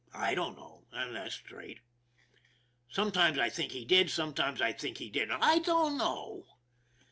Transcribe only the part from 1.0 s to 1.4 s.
that's